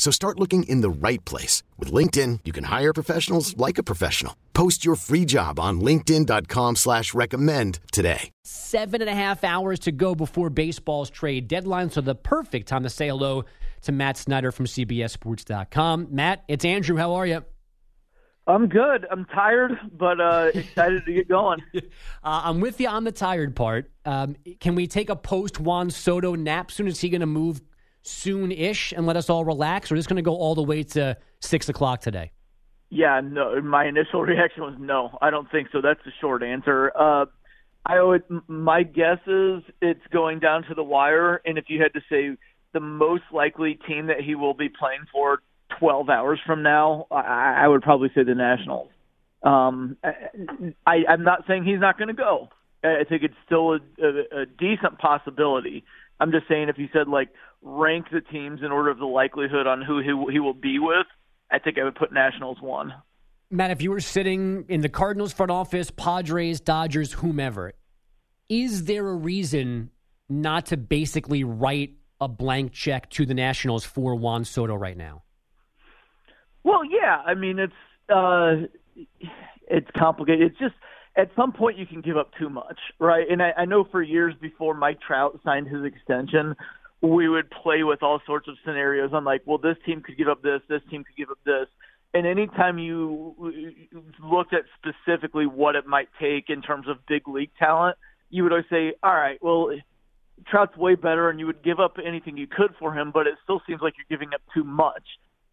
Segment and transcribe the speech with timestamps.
[0.00, 1.62] So start looking in the right place.
[1.78, 4.34] With LinkedIn, you can hire professionals like a professional.
[4.54, 8.30] Post your free job on linkedin.com slash recommend today.
[8.42, 12.82] Seven and a half hours to go before baseball's trade deadline, so the perfect time
[12.84, 13.44] to say hello
[13.82, 16.08] to Matt Snyder from CBSSports.com.
[16.10, 16.96] Matt, it's Andrew.
[16.96, 17.44] How are you?
[18.46, 19.06] I'm good.
[19.10, 21.60] I'm tired, but uh, excited to get going.
[21.74, 21.80] uh,
[22.24, 23.90] I'm with you on the tired part.
[24.06, 26.70] Um, can we take a post Juan Soto nap?
[26.70, 27.60] Soon is he going to move
[28.02, 30.62] soon ish and let us all relax, or is this going to go all the
[30.62, 32.32] way to six o'clock today?
[32.90, 33.60] Yeah, no.
[33.60, 35.16] My initial reaction was no.
[35.20, 35.80] I don't think so.
[35.80, 36.92] That's the short answer.
[36.96, 37.26] Uh,
[37.86, 38.22] I would.
[38.46, 42.36] My guess is it's going down to the wire, and if you had to say
[42.72, 45.40] the most likely team that he will be playing for
[45.78, 48.90] 12 hours from now, I, I would probably say the Nationals.
[49.42, 49.96] Um,
[50.86, 52.48] I, I'm not saying he's not going to go.
[52.84, 55.84] I think it's still a, a, a decent possibility.
[56.18, 57.28] I'm just saying if you said like
[57.62, 61.06] rank the teams in order of the likelihood on who he, he will be with,
[61.50, 62.94] I think I would put Nationals one.
[63.50, 67.72] Matt, if you were sitting in the Cardinals front office, Padres, Dodgers, whomever,
[68.48, 69.90] is there a reason
[70.28, 75.22] not to basically write a blank check to the Nationals for Juan Soto right now?
[76.62, 77.22] Well, yeah.
[77.26, 77.72] I mean, it's
[78.08, 78.66] uh,
[79.68, 80.52] it's complicated.
[80.52, 80.74] It's just
[81.16, 83.26] at some point you can give up too much, right?
[83.28, 86.54] And I, I know for years before Mike Trout signed his extension,
[87.02, 90.28] we would play with all sorts of scenarios on like, well, this team could give
[90.28, 91.66] up this, this team could give up this.
[92.12, 93.34] And anytime you
[94.22, 97.96] looked at specifically what it might take in terms of big league talent,
[98.30, 99.70] you would always say, all right, well,
[100.48, 103.34] Trout's way better, and you would give up anything you could for him, but it
[103.44, 105.04] still seems like you're giving up too much.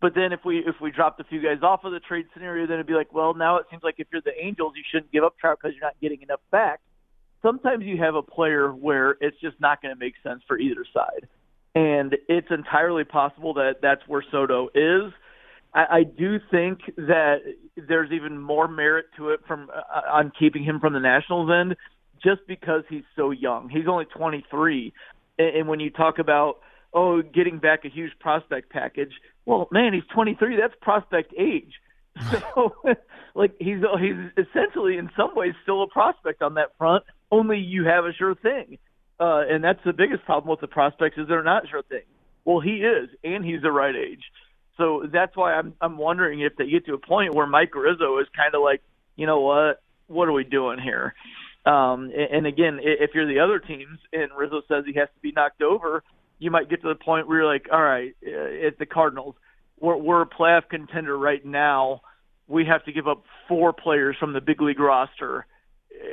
[0.00, 2.66] But then if we if we dropped a few guys off of the trade scenario,
[2.66, 5.10] then it'd be like, well, now it seems like if you're the Angels, you shouldn't
[5.10, 6.80] give up Trout because you're not getting enough back.
[7.42, 10.84] Sometimes you have a player where it's just not going to make sense for either
[10.92, 11.26] side,
[11.76, 15.12] and it's entirely possible that that's where Soto is.
[15.74, 17.42] I, I do think that
[17.76, 21.76] there's even more merit to it from uh, on keeping him from the Nationals end,
[22.24, 23.68] just because he's so young.
[23.68, 24.94] He's only 23,
[25.38, 26.60] and, and when you talk about
[26.94, 29.12] oh, getting back a huge prospect package.
[29.44, 30.56] Well, man, he's 23.
[30.56, 31.74] That's prospect age.
[32.30, 32.72] So,
[33.34, 37.04] like, he's he's essentially in some ways still a prospect on that front.
[37.30, 38.78] Only you have a sure thing,
[39.18, 42.02] uh, and that's the biggest problem with the prospects is they're not sure thing.
[42.44, 44.22] Well, he is, and he's the right age.
[44.76, 48.18] So that's why I'm I'm wondering if they get to a point where Mike Rizzo
[48.18, 48.82] is kind of like,
[49.16, 51.14] you know what, what are we doing here?
[51.64, 55.20] Um, and, and again, if you're the other teams and Rizzo says he has to
[55.20, 56.04] be knocked over,
[56.38, 58.28] you might get to the point where you're like, all right, uh,
[58.66, 59.34] it's the Cardinals.
[59.80, 62.02] We're, we're a playoff contender right now.
[62.46, 65.46] We have to give up four players from the big league roster.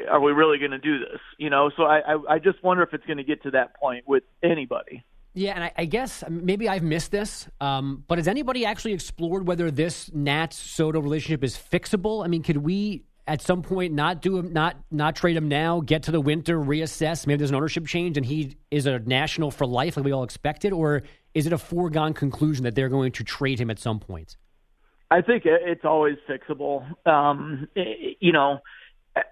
[0.10, 1.20] Are we really going to do this?
[1.38, 3.76] You know, so I, I, I just wonder if it's going to get to that
[3.76, 5.04] point with anybody.
[5.36, 9.48] Yeah, and I, I guess maybe I've missed this, um, but has anybody actually explored
[9.48, 12.24] whether this Nats Soto relationship is fixable?
[12.24, 15.80] I mean, could we at some point not do him, not not trade him now,
[15.80, 17.26] get to the winter, reassess.
[17.26, 20.24] Maybe there's an ownership change, and he is a national for life, like we all
[20.24, 24.00] expected, or is it a foregone conclusion that they're going to trade him at some
[24.00, 24.38] point?
[25.10, 26.86] I think it's always fixable.
[27.08, 28.60] Um, you know,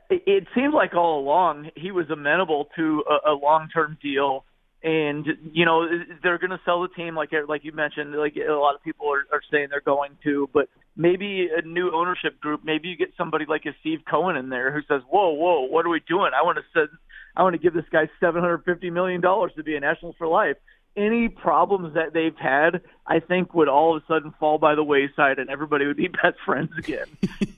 [0.10, 4.46] it seems like all along he was amenable to a, a long-term deal.
[4.84, 5.88] And you know
[6.24, 9.14] they're going to sell the team like like you mentioned like a lot of people
[9.14, 10.50] are, are saying they're going to.
[10.52, 14.50] But maybe a new ownership group maybe you get somebody like a Steve Cohen in
[14.50, 16.32] there who says whoa whoa what are we doing?
[16.36, 16.90] I want to send
[17.36, 20.58] I want to give this guy 750 million dollars to be a Nationals for life.
[20.98, 24.84] Any problems that they've had I think would all of a sudden fall by the
[24.84, 27.06] wayside and everybody would be best friends again.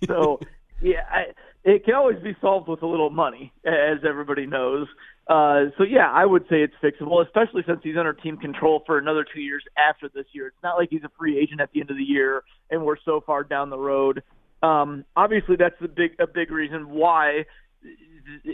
[0.08, 0.42] So
[0.82, 1.28] yeah I,
[1.64, 4.88] it can always be solved with a little money as everybody knows
[5.28, 8.98] uh, so yeah, I would say it's fixable, especially since he's under team control for
[8.98, 10.48] another two years after this year.
[10.48, 12.98] It's not like he's a free agent at the end of the year, and we're
[13.06, 14.22] so far down the road.
[14.62, 17.46] Um, obviously, that's the big a big reason why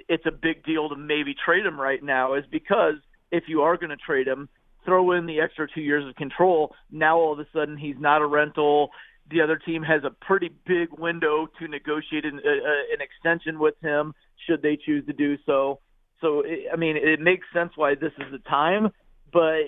[0.07, 2.95] it's a big deal to maybe trade him right now is because
[3.31, 4.47] if you are going to trade him,
[4.85, 6.73] throw in the extra two years of control.
[6.91, 8.89] Now all of a sudden he's not a rental.
[9.29, 13.75] The other team has a pretty big window to negotiate an, uh, an extension with
[13.81, 14.13] him
[14.47, 15.79] should they choose to do so.
[16.21, 18.89] So, I mean, it makes sense why this is the time,
[19.31, 19.59] but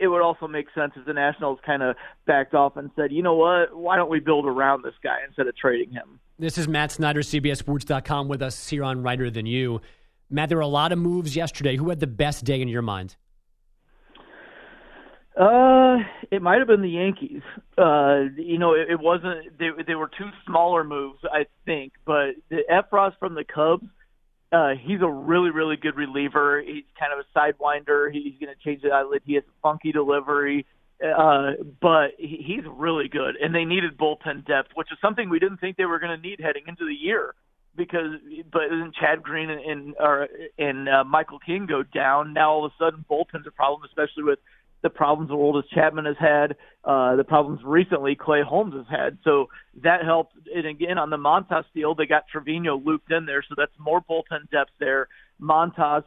[0.00, 3.22] it would also make sense if the Nationals kind of backed off and said, you
[3.22, 6.18] know what, why don't we build around this guy instead of trading him?
[6.38, 9.80] This is Matt Snyder, CBSSports.com, with us here on Writer Than You.
[10.28, 11.76] Matt, there were a lot of moves yesterday.
[11.76, 13.16] Who had the best day in your mind?
[15.38, 15.96] Uh,
[16.30, 17.42] it might have been the Yankees.
[17.78, 19.58] Uh, you know, it, it wasn't.
[19.58, 21.94] They they were two smaller moves, I think.
[22.04, 23.86] But the Effross from the Cubs,
[24.52, 26.60] uh, he's a really really good reliever.
[26.60, 28.12] He's kind of a sidewinder.
[28.12, 29.22] He's going to change the eyelid.
[29.24, 30.66] He has a funky delivery.
[31.02, 35.40] Uh, but he, he's really good, and they needed bullpen depth, which is something we
[35.40, 37.34] didn't think they were going to need heading into the year.
[37.74, 38.20] Because,
[38.52, 40.28] but then Chad Green and and, or,
[40.58, 42.34] and uh, Michael King go down.
[42.34, 44.38] Now all of a sudden, bullpen's a problem, especially with
[44.82, 49.18] the problems Aroldis Chapman has had, uh, the problems recently Clay Holmes has had.
[49.24, 49.48] So
[49.82, 50.34] that helped.
[50.54, 54.00] And again, on the Montas deal, they got Trivino looped in there, so that's more
[54.00, 55.08] bullpen depth there.
[55.40, 56.04] Montas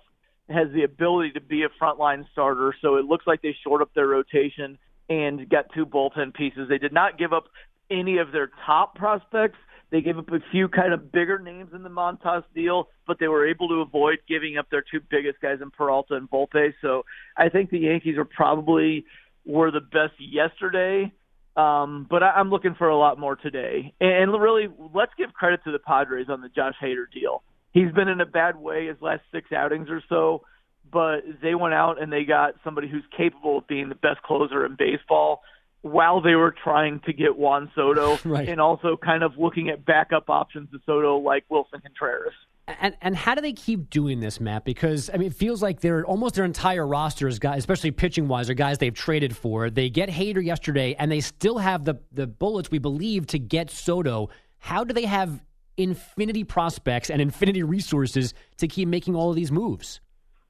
[0.50, 3.94] has the ability to be a frontline starter, so it looks like they short up
[3.96, 4.78] their rotation
[5.10, 6.68] and got two bullpen pieces.
[6.70, 7.46] They did not give up
[7.90, 9.58] any of their top prospects.
[9.92, 13.28] They gave up a few kind of bigger names in the Montas deal, but they
[13.28, 16.74] were able to avoid giving up their two biggest guys in Peralta and Volpe.
[16.82, 17.04] So
[17.38, 19.06] I think the Yankees are probably
[19.46, 21.14] were the best yesterday.
[21.56, 23.94] Um, but I, I'm looking for a lot more today.
[24.02, 27.44] And, and really, let's give credit to the Padres on the Josh Hader deal.
[27.72, 30.44] He's been in a bad way his last six outings or so,
[30.92, 34.66] but they went out and they got somebody who's capable of being the best closer
[34.66, 35.42] in baseball
[35.86, 38.50] while they were trying to get Juan Soto right.
[38.50, 42.34] and also kind of looking at backup options to Soto like Willson Contreras.
[42.68, 44.66] And and how do they keep doing this, Matt?
[44.66, 48.28] Because I mean, it feels like they're almost their entire roster is guys, especially pitching
[48.28, 49.70] wise, are guys they've traded for.
[49.70, 53.70] They get Hader yesterday, and they still have the the bullets we believe to get
[53.70, 54.30] Soto.
[54.58, 55.44] How do they have
[55.78, 60.02] infinity prospects and infinity resources to keep making all of these moves?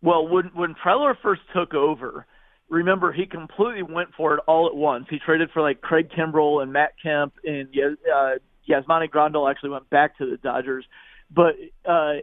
[0.02, 2.26] Well, when when Preller first took over,
[2.70, 5.06] remember he completely went for it all at once.
[5.10, 8.32] He traded for like Craig Kimbrel and Matt Kemp, and uh,
[8.68, 10.86] Yasmani Grandal actually went back to the Dodgers.
[11.34, 12.22] But uh,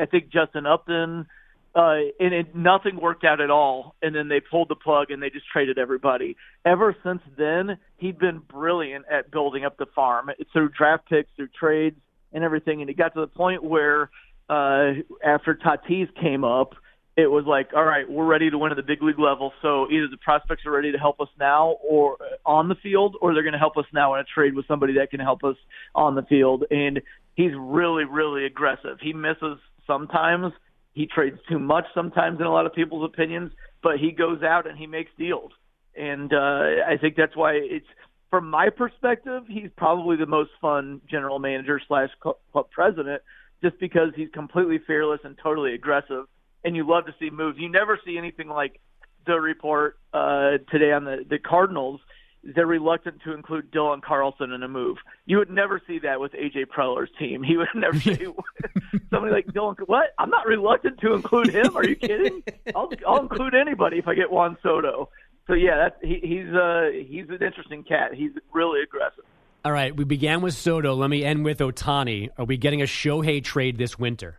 [0.00, 1.26] I think Justin Upton,
[1.74, 3.94] uh, and it, nothing worked out at all.
[4.02, 6.36] And then they pulled the plug and they just traded everybody.
[6.64, 11.48] Ever since then, he'd been brilliant at building up the farm through draft picks, through
[11.58, 11.96] trades,
[12.32, 12.80] and everything.
[12.80, 14.10] And it got to the point where
[14.50, 14.92] uh,
[15.24, 16.74] after Tatis came up–
[17.18, 19.52] it was like, all right, we're ready to win at the big league level.
[19.60, 22.16] So either the prospects are ready to help us now or
[22.46, 24.94] on the field, or they're going to help us now in a trade with somebody
[24.94, 25.56] that can help us
[25.96, 26.62] on the field.
[26.70, 27.02] And
[27.34, 28.98] he's really, really aggressive.
[29.02, 30.52] He misses sometimes.
[30.92, 33.50] He trades too much sometimes in a lot of people's opinions,
[33.82, 35.50] but he goes out and he makes deals.
[35.96, 37.86] And uh, I think that's why it's,
[38.30, 43.22] from my perspective, he's probably the most fun general manager slash club president,
[43.60, 46.26] just because he's completely fearless and totally aggressive
[46.64, 47.58] and you love to see moves.
[47.58, 48.80] You never see anything like
[49.26, 52.00] the report uh, today on the the Cardinals.
[52.44, 54.98] They're reluctant to include Dylan Carlson in a move.
[55.26, 57.42] You would never see that with AJ Preller's team.
[57.42, 58.26] He would never see
[59.10, 59.76] somebody like Dylan.
[59.86, 60.14] What?
[60.18, 61.76] I'm not reluctant to include him.
[61.76, 62.42] Are you kidding?
[62.74, 65.10] I'll I'll include anybody if I get Juan Soto.
[65.46, 68.14] So yeah, that's he, he's uh he's an interesting cat.
[68.14, 69.24] He's really aggressive.
[69.64, 70.94] All right, we began with Soto.
[70.94, 72.28] Let me end with Ohtani.
[72.38, 74.38] Are we getting a Shohei trade this winter?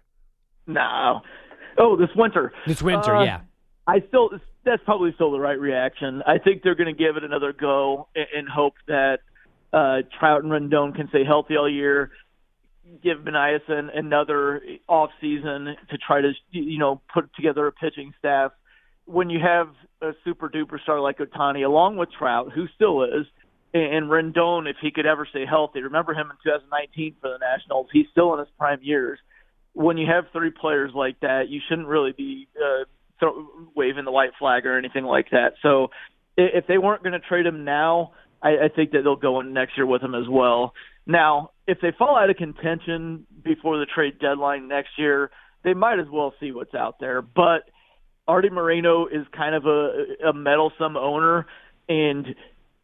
[0.65, 1.21] No,
[1.79, 2.51] Oh, this winter.
[2.67, 3.41] This winter, uh, yeah.
[3.87, 4.29] I still
[4.65, 6.21] that's probably still the right reaction.
[6.27, 9.19] I think they're going to give it another go and, and hope that
[9.73, 12.11] uh, Trout and Rendon can stay healthy all year.
[13.01, 18.51] Give Minasian another off season to try to you know put together a pitching staff.
[19.05, 19.69] When you have
[20.01, 23.25] a super duper star like Ohtani, along with Trout, who still is,
[23.73, 27.87] and Rendon, if he could ever stay healthy, remember him in 2019 for the Nationals.
[27.93, 29.19] He's still in his prime years
[29.79, 32.83] when you have three players like that, you shouldn't really be uh,
[33.17, 35.53] throw, waving the white flag or anything like that.
[35.61, 35.87] So
[36.35, 38.11] if they weren't going to trade him now,
[38.43, 40.73] I, I think that they'll go in next year with him as well.
[41.07, 45.31] Now, if they fall out of contention before the trade deadline next year,
[45.63, 47.21] they might as well see what's out there.
[47.21, 47.69] But
[48.27, 51.45] Arte Moreno is kind of a, a meddlesome owner,
[51.87, 52.25] and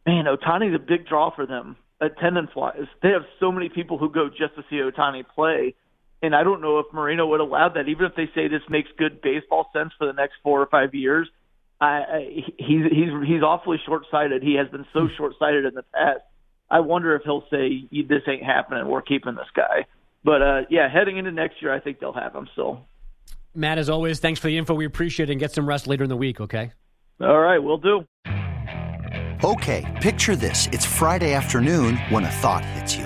[0.06, 2.88] man, Ohtani's a big draw for them attendance wise.
[3.02, 5.75] They have so many people who go just to see Ohtani play
[6.22, 8.90] and I don't know if Moreno would allow that, even if they say this makes
[8.98, 11.28] good baseball sense for the next four or five years.
[11.80, 14.42] I, I he's he's he's awfully short-sighted.
[14.42, 15.16] He has been so hmm.
[15.18, 16.22] short-sighted in the past.
[16.70, 18.88] I wonder if he'll say this ain't happening.
[18.88, 19.86] We're keeping this guy.
[20.24, 22.88] But uh, yeah, heading into next year, I think they'll have him still.
[23.54, 24.74] Matt, as always, thanks for the info.
[24.74, 26.42] We appreciate it, and get some rest later in the week.
[26.42, 26.72] Okay.
[27.22, 28.06] All right, we'll do.
[29.44, 33.06] Okay, picture this: it's Friday afternoon when a thought hits you.